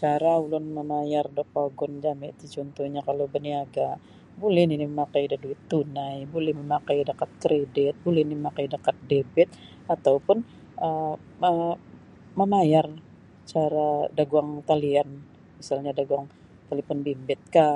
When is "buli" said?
4.40-4.62, 6.32-6.50, 8.04-8.22